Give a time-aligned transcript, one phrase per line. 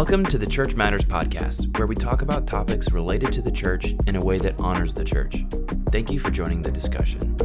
[0.00, 3.94] Welcome to the Church Matters podcast, where we talk about topics related to the church
[4.06, 5.44] in a way that honors the church.
[5.92, 7.36] Thank you for joining the discussion.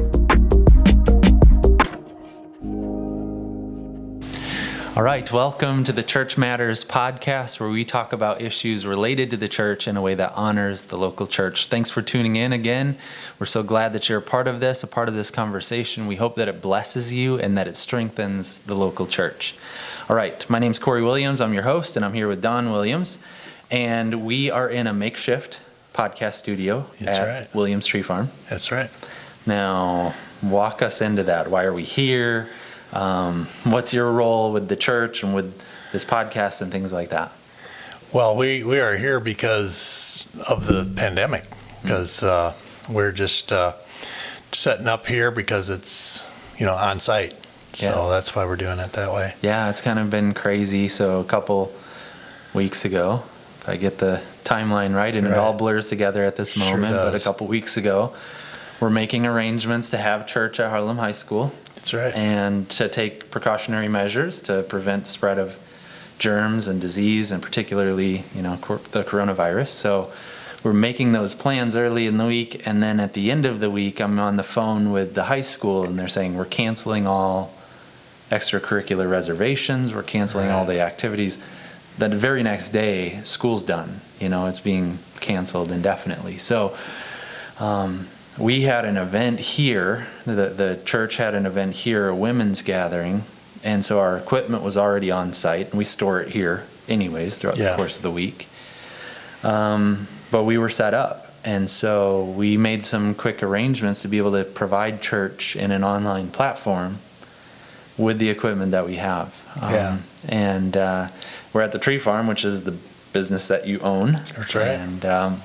[4.95, 9.35] All right, welcome to the Church Matters podcast, where we talk about issues related to
[9.35, 11.65] the church in a way that honors the local church.
[11.65, 12.96] Thanks for tuning in again.
[13.37, 16.07] We're so glad that you're a part of this, a part of this conversation.
[16.07, 19.55] We hope that it blesses you and that it strengthens the local church.
[20.07, 21.41] All right, my name's Corey Williams.
[21.41, 23.17] I'm your host, and I'm here with Don Williams.
[23.70, 25.59] And we are in a makeshift
[25.93, 27.53] podcast studio That's at right.
[27.53, 28.29] Williams Tree Farm.
[28.49, 28.89] That's right.
[29.45, 31.51] Now, walk us into that.
[31.51, 32.48] Why are we here?
[32.95, 37.31] Um, what's your role with the church and with this podcast and things like that?
[38.13, 41.44] Well, we, we are here because of the pandemic,
[41.81, 42.54] because uh,
[42.90, 43.73] we're just uh,
[44.54, 46.26] setting up here because it's,
[46.58, 47.34] you know, on site.
[47.73, 48.09] So Yeah.
[48.09, 49.34] that's why we're doing it that way.
[49.41, 50.88] Yeah, it's kind of been crazy.
[50.88, 51.73] So, a couple
[52.54, 53.23] weeks ago,
[53.59, 56.96] if I get the timeline right, and it all blurs together at this Sure moment,
[56.96, 58.13] but a couple weeks ago,
[58.79, 61.54] we're making arrangements to have church at Harlem High School.
[61.76, 62.13] That's right.
[62.15, 65.59] and to take precautionary measures to prevent the spread of
[66.18, 69.68] germs and disease, and particularly, you know, cor- the coronavirus.
[69.68, 70.12] So
[70.64, 73.70] we're making those plans early in the week, and then at the end of the
[73.70, 77.53] week, I'm on the phone with the high school, and they're saying we're canceling all
[78.31, 81.38] extracurricular reservations, we're canceling all the activities.
[81.98, 84.02] The very next day, school's done.
[84.20, 86.40] You know, it's being canceled indefinitely.
[86.40, 86.76] So
[87.59, 90.08] um, we had an event here.
[90.25, 93.23] The the church had an event here, a women's gathering,
[93.64, 97.58] and so our equipment was already on site, and we store it here anyways throughout
[97.72, 98.47] the course of the week.
[99.44, 104.17] Um, but we were set up, and so we made some quick arrangements to be
[104.17, 106.97] able to provide church in an online platform
[107.97, 109.33] with the equipment that we have.
[109.61, 109.97] Um, Yeah.
[110.28, 111.08] And uh,
[111.53, 112.75] we're at the tree farm, which is the
[113.13, 114.13] business that you own.
[114.36, 114.67] That's right.
[114.67, 115.41] And um,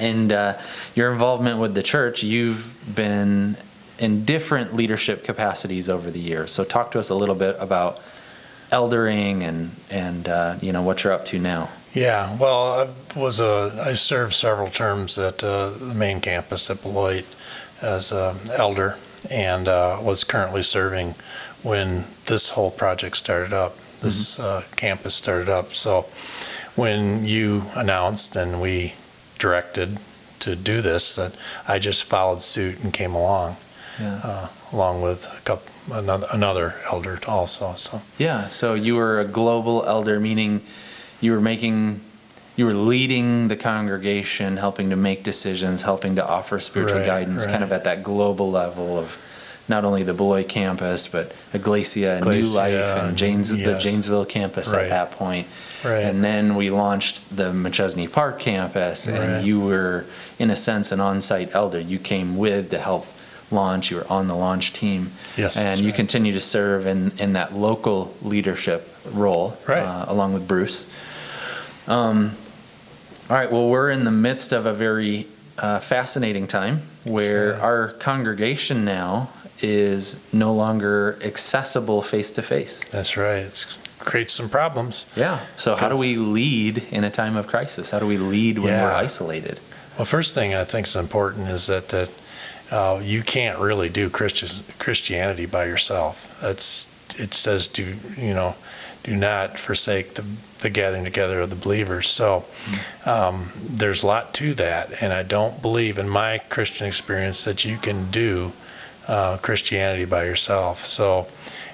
[0.00, 0.58] and uh,
[0.94, 3.56] your involvement with the church, you've been
[3.98, 6.50] in different leadership capacities over the years.
[6.50, 8.00] So talk to us a little bit about
[8.72, 11.68] eldering and and uh, you know what you're up to now.
[11.92, 16.82] Yeah, well, I was a, I served several terms at uh, the main campus at
[16.82, 17.24] Beloit
[17.82, 18.96] as an elder
[19.28, 21.16] and uh, was currently serving
[21.62, 25.74] when this whole project started up, this uh, campus started up.
[25.74, 26.06] So
[26.76, 28.94] when you announced and we
[29.44, 29.98] directed
[30.40, 31.32] to do this, that
[31.66, 33.56] I just followed suit and came along,
[34.00, 34.20] Yeah.
[34.22, 37.74] uh, along with a couple, another, another elder also.
[37.76, 38.48] So Yeah.
[38.50, 40.62] So you were a global elder, meaning
[41.20, 42.00] you were making,
[42.56, 47.44] you were leading the congregation, helping to make decisions, helping to offer spiritual Right, guidance,
[47.46, 49.18] kind of at that global level of
[49.70, 53.78] not only the Beloit campus, but Iglesia and New Life and Janes, the.
[53.78, 55.46] Janesville campus at that point.
[55.82, 56.00] Right.
[56.00, 59.44] And then we launched the Machesney Park campus, and Right.
[59.44, 60.04] you were,
[60.38, 61.80] in a sense, an on-site elder.
[61.80, 63.06] You came with to help
[63.50, 63.90] launch.
[63.90, 65.12] You were on the launch team.
[65.38, 65.94] Yes, And you right.
[65.94, 69.78] continue to serve in, in that local leadership role, Right.
[69.82, 70.86] uh, along with Bruce.
[71.88, 72.32] Um,
[73.30, 73.50] all right.
[73.50, 75.26] Well, we're in the midst of a very
[75.60, 77.60] uh, fascinating time where right.
[77.60, 79.28] our congregation now
[79.62, 82.82] is no longer accessible face to face.
[82.88, 83.44] that's right.
[83.44, 85.12] It creates some problems.
[85.14, 85.44] Yeah.
[85.58, 87.90] So how do we lead in a time of crisis?
[87.90, 89.60] How do we lead when we're isolated?
[89.96, 92.10] Well, first thing I think is important is that that
[92.70, 96.38] uh, you can't really do Christian Christianity by yourself.
[96.40, 96.88] That's
[97.18, 98.54] it says do you know
[99.02, 100.24] do not forsake the
[100.60, 102.08] the gathering together of the believers.
[102.08, 102.44] So
[103.06, 107.64] um, there's a lot to that, and I don't believe in my Christian experience that
[107.64, 108.52] you can do
[109.08, 110.84] uh, Christianity by yourself.
[110.84, 111.26] So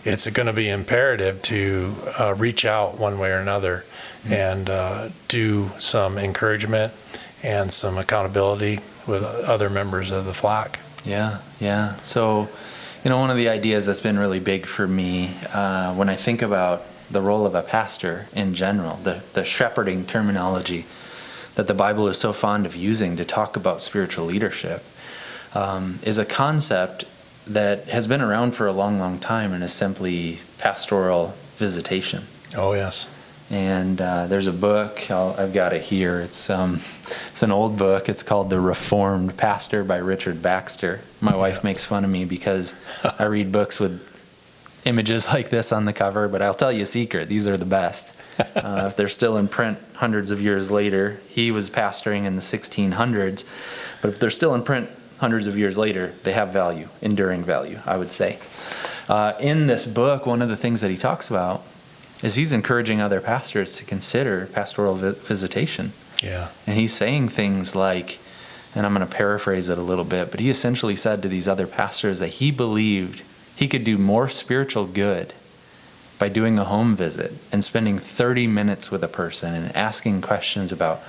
[0.05, 3.85] it's going to be imperative to uh, reach out one way or another
[4.29, 6.93] and uh, do some encouragement
[7.43, 10.79] and some accountability with other members of the flock.
[11.05, 11.91] Yeah, yeah.
[12.03, 12.49] So,
[13.05, 16.17] you know, one of the ideas that's been really big for me uh, when I
[16.17, 20.85] think about the role of a pastor in general, the, the shepherding terminology
[21.55, 24.85] that the Bible is so fond of using to talk about spiritual leadership,
[25.55, 27.05] um, is a concept
[27.47, 32.25] that has been around for a long, long time and is simply pastoral visitation.
[32.57, 33.09] Oh yes,
[33.51, 35.11] And uh, there's a book.
[35.11, 36.21] I'll, I've got it here.
[36.21, 36.81] It's um,
[37.29, 38.09] it's an old book.
[38.09, 41.01] It's called The Reformed Pastor by Richard Baxter.
[41.21, 42.75] My wife makes fun of me because
[43.19, 44.16] I read books with
[44.87, 46.29] images like this on the cover.
[46.29, 48.15] But I'll tell you a secret: these are the best.
[48.55, 52.43] Uh, if they're still in print hundreds of years later, he was pastoring in the
[52.43, 53.47] 1600s.
[54.03, 57.79] But if they're still in print hundreds of years later, they have value, enduring value,
[57.87, 58.39] I would say.
[59.09, 61.63] Uh, in this book, one of the things that he talks about
[62.23, 65.93] is he's encouraging other pastors to consider pastoral vi- visitation.
[66.23, 66.49] Yeah.
[66.67, 68.19] And he's saying things like,
[68.75, 71.47] and I'm going to paraphrase it a little bit, but he essentially said to these
[71.47, 73.23] other pastors that he believed
[73.57, 75.33] he could do more spiritual good
[76.19, 80.73] by doing a home visit and spending 30 minutes with a person and asking questions
[80.73, 81.03] about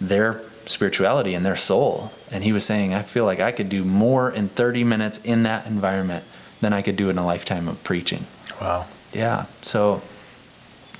[0.00, 2.12] their spirituality and their soul.
[2.30, 5.42] And he was saying, I feel like I could do more in 30 minutes in
[5.42, 6.24] that environment
[6.60, 8.26] than I could do in a lifetime of preaching.
[8.60, 8.86] Wow.
[9.12, 9.46] Yeah.
[9.62, 10.02] So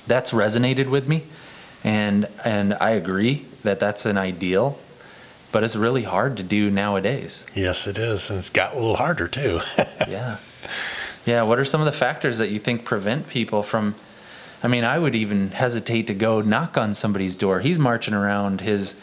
[0.07, 1.23] that's resonated with me.
[1.83, 4.77] And and I agree that that's an ideal,
[5.51, 7.45] but it's really hard to do nowadays.
[7.55, 8.29] Yes, it is.
[8.29, 9.61] And it's got a little harder too.
[10.07, 10.37] yeah.
[11.25, 13.95] Yeah, what are some of the factors that you think prevent people from
[14.63, 17.61] I mean, I would even hesitate to go knock on somebody's door.
[17.61, 18.99] He's marching around his,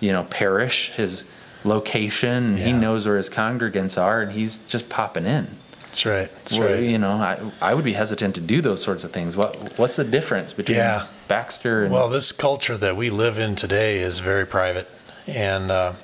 [0.00, 1.24] you know, parish, his
[1.64, 5.48] location, and he knows where his congregants are and he's just popping in.
[5.82, 6.30] That's right.
[6.30, 6.82] That's Well, right.
[6.82, 9.36] You know, I, I would be hesitant to do those sorts of things.
[9.36, 11.06] What What's the difference between Yeah.
[11.26, 14.88] Baxter and Well, this culture that we live in today is very private.
[15.26, 15.94] And uh,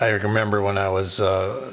[0.00, 1.70] I remember when I was uh,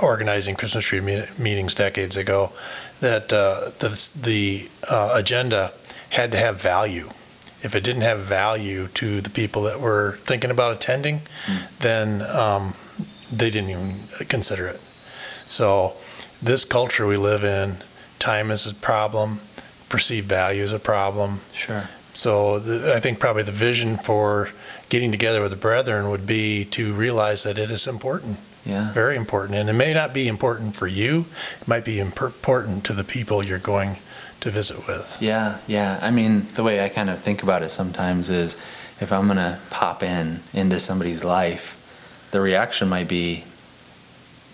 [0.00, 2.52] organizing Christmas tree meet- meetings decades ago
[3.00, 5.72] that uh, the, the uh, agenda
[6.10, 7.10] had to have value.
[7.62, 11.22] If it didn't have value to the people that were thinking about attending,
[11.80, 12.74] then um,
[13.32, 13.94] they didn't even
[14.28, 14.80] consider it.
[15.46, 15.94] So,
[16.42, 17.76] this culture we live in,
[18.18, 19.40] time is a problem,
[19.88, 21.84] perceived value is a problem, Sure.
[22.12, 24.50] so the, I think probably the vision for
[24.90, 28.92] getting together with the brethren would be to realize that it is important, Yeah.
[28.92, 29.58] very important.
[29.58, 31.26] And it may not be important for you,
[31.60, 33.96] it might be important to the people you're going
[34.40, 35.16] to visit with.
[35.20, 35.98] Yeah, yeah.
[36.02, 38.56] I mean, the way I kind of think about it sometimes is
[39.00, 41.80] if I'm going to pop in into somebody's life,
[42.30, 43.44] the reaction might be,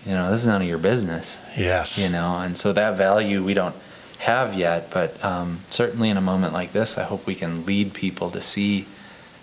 [0.05, 1.97] you know, this is none of your business, Yes.
[1.97, 3.75] you know, and so that value we don't
[4.19, 7.93] have yet, but um, certainly in a moment like this, I hope we can lead
[7.93, 8.85] people to see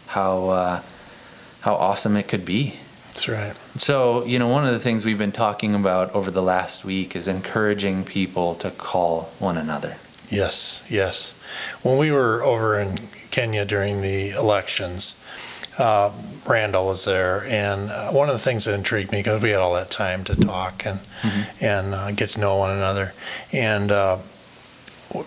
[0.08, 0.82] how uh,
[1.62, 2.74] how awesome it could be.
[3.18, 3.80] That's right.
[3.80, 7.16] So, you know, one of the things we've been talking about over the last week
[7.16, 9.96] is encouraging people to call one another.
[10.28, 11.32] Yes, yes.
[11.82, 12.98] When we were over in
[13.32, 15.20] Kenya during the elections,
[15.78, 16.12] uh,
[16.46, 19.58] Randall was there, and uh, one of the things that intrigued me because we had
[19.58, 21.00] all that time to talk and
[21.60, 23.14] and uh, get to know one another,
[23.52, 24.18] and uh,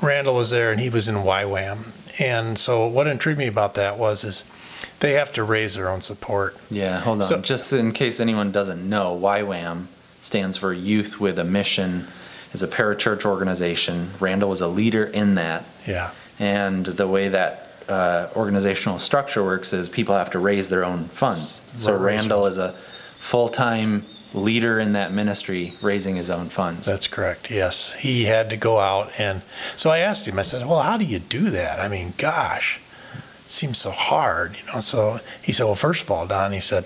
[0.01, 3.97] Randall was there, and he was in YWAM, and so what intrigued me about that
[3.97, 4.45] was is
[5.01, 6.56] they have to raise their own support.
[6.71, 7.27] Yeah, hold on.
[7.27, 9.86] So- Just in case anyone doesn't know, YWAM
[10.21, 12.07] stands for Youth with a Mission.
[12.53, 14.12] It's a parachurch organization.
[14.19, 15.65] Randall was a leader in that.
[15.88, 20.86] Yeah, And the way that uh, organizational structure works is people have to raise their
[20.86, 21.63] own funds.
[21.75, 22.74] So Randall is a
[23.18, 26.86] full time leader in that ministry, raising his own funds.
[26.88, 27.50] That's correct.
[27.51, 29.42] Yes, he had to go out and
[29.75, 30.39] so I asked him.
[30.39, 31.80] I said, "Well, how do you do that?
[31.81, 32.80] I mean, gosh,
[33.51, 36.86] seems so hard, you know." So he said, "Well, first of all, Don," he said,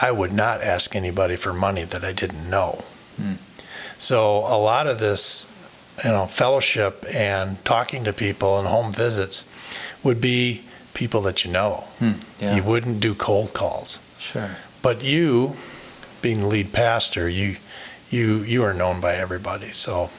[0.00, 2.84] "I would not ask anybody for money that I didn't know."
[3.16, 3.34] Hmm.
[3.98, 5.46] So a lot of this,
[6.04, 9.44] you know, fellowship and talking to people and home visits
[10.02, 10.62] would be
[10.94, 11.84] people that you know.
[11.98, 12.56] Hmm, yeah.
[12.56, 13.98] You wouldn't do cold calls.
[14.18, 14.50] Sure.
[14.82, 15.56] But you,
[16.22, 17.56] being the lead pastor, you
[18.10, 20.10] you you are known by everybody, so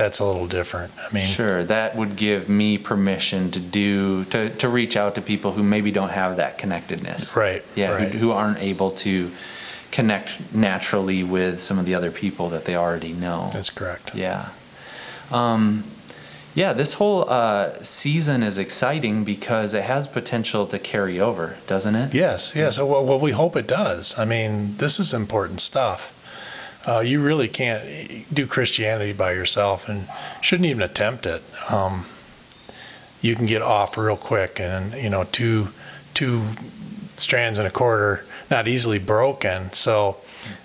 [0.00, 0.92] that's a little different.
[0.98, 5.20] I mean, Sure, that would give me permission to do to, to reach out to
[5.20, 7.36] people who maybe don't have that connectedness.
[7.36, 7.62] right?
[7.76, 8.10] Yeah, right.
[8.10, 9.30] who, who aren't able to
[9.92, 13.50] connect naturally with some of the other people that they already know.
[13.52, 14.14] That's correct.
[14.14, 14.48] Yeah.
[15.30, 15.84] Um,
[16.54, 21.94] yeah, this whole uh, season is exciting because it has potential to carry over, doesn't
[21.94, 22.14] it?
[22.14, 22.78] Yes, yes.
[22.78, 24.18] Well, well, we hope it does.
[24.18, 26.16] I mean, this is important stuff.
[26.86, 27.84] Uh, you really can't
[28.34, 30.08] do Christianity by yourself, and
[30.40, 31.42] shouldn't even attempt it.
[31.70, 32.06] Um,
[33.20, 35.68] you can get off real quick, and you know, two
[36.14, 36.42] two
[37.16, 39.72] strands and a quarter, not easily broken.
[39.72, 40.16] So,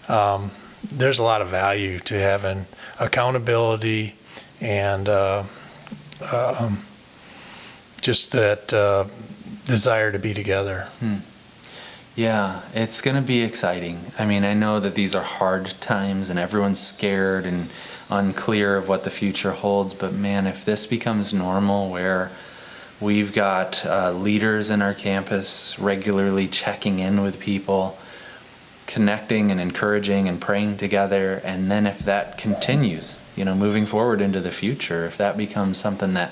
[0.07, 0.51] um,
[0.91, 2.65] there's a lot of value to having
[2.99, 4.15] accountability
[4.61, 5.43] and uh,
[6.31, 6.79] um,
[8.01, 9.05] just that uh,
[9.65, 10.87] desire to be together.
[12.15, 13.99] Yeah, it's going to be exciting.
[14.17, 17.69] I mean, I know that these are hard times and everyone's scared and
[18.09, 22.31] unclear of what the future holds, but man, if this becomes normal where
[23.01, 27.97] we've got uh, leaders in our campus regularly checking in with people,
[28.87, 34.21] connecting and encouraging and praying together, and then if that continues, you know, moving forward
[34.21, 36.31] into the future, if that becomes something that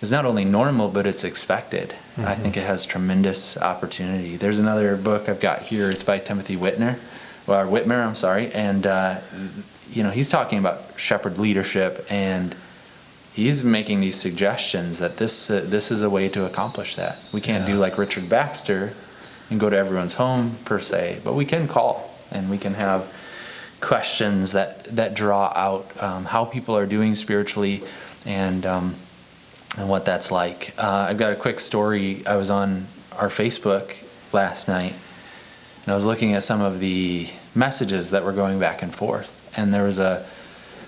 [0.00, 1.94] is not only normal but it's expected.
[2.18, 4.36] I think it has tremendous opportunity.
[4.36, 5.90] There's another book I've got here.
[5.90, 6.98] It's by Timothy Whitner,
[7.46, 9.20] or Witmer, I'm sorry, and uh,
[9.90, 12.54] you know he's talking about shepherd leadership and
[13.32, 17.18] he's making these suggestions that this uh, this is a way to accomplish that.
[17.32, 17.74] We can't yeah.
[17.74, 18.94] do like Richard Baxter
[19.50, 23.12] and go to everyone's home per se, but we can call and we can have
[23.80, 27.82] questions that that draw out um, how people are doing spiritually
[28.26, 28.94] and um,
[29.78, 30.74] and what that's like.
[30.78, 32.26] Uh, I've got a quick story.
[32.26, 32.86] I was on
[33.18, 33.96] our Facebook
[34.32, 34.94] last night
[35.84, 39.52] and I was looking at some of the messages that were going back and forth,
[39.56, 40.26] and there was a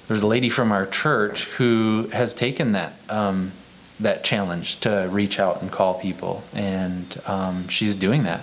[0.08, 3.52] there's a lady from our church who has taken that um,
[4.00, 8.42] that challenge to reach out and call people, and um, she's doing that.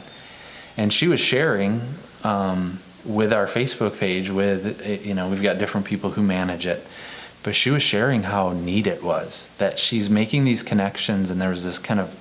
[0.76, 1.82] And she was sharing
[2.24, 4.30] um, with our Facebook page.
[4.30, 6.86] With you know, we've got different people who manage it,
[7.44, 11.50] but she was sharing how neat it was that she's making these connections, and there
[11.50, 12.16] was this kind of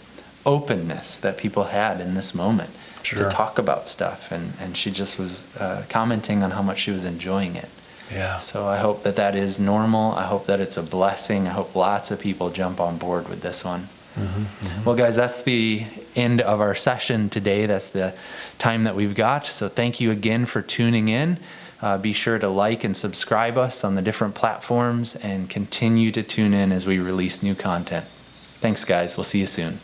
[0.46, 2.70] openness that people had in this moment
[3.02, 3.18] sure.
[3.18, 6.90] to talk about stuff, and and she just was uh, commenting on how much she
[6.90, 7.68] was enjoying it.
[8.10, 8.38] Yeah.
[8.38, 10.12] So I hope that that is normal.
[10.12, 11.46] I hope that it's a blessing.
[11.46, 13.88] I hope lots of people jump on board with this one.
[14.14, 14.84] Mm-hmm, mm-hmm.
[14.84, 15.84] Well, guys, that's the
[16.16, 17.66] end of our session today.
[17.66, 18.14] That's the
[18.58, 19.46] time that we've got.
[19.46, 21.38] So thank you again for tuning in.
[21.80, 26.22] Uh, be sure to like and subscribe us on the different platforms and continue to
[26.22, 28.04] tune in as we release new content.
[28.60, 29.16] Thanks, guys.
[29.16, 29.78] We'll see you soon.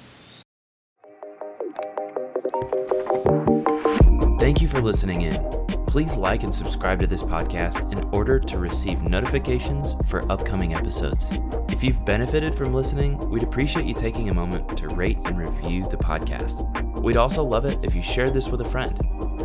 [4.41, 5.55] Thank you for listening in.
[5.87, 11.31] Please like and subscribe to this podcast in order to receive notifications for upcoming episodes.
[11.69, 15.89] If you've benefited from listening, we'd appreciate you taking a moment to rate and review
[15.89, 17.01] the podcast.
[17.01, 18.99] We'd also love it if you shared this with a friend.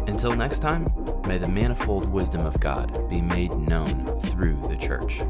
[0.08, 0.94] Until next time,
[1.28, 5.22] may the manifold wisdom of God be made known through the church.